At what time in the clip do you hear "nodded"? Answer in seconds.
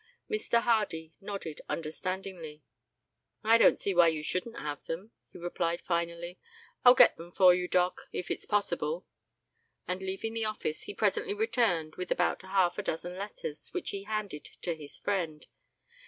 1.21-1.61